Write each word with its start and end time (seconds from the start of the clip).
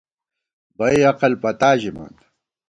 بئی 0.77 0.99
عقل 1.11 1.33
پتا 1.41 1.69
ژِمان 1.81 2.13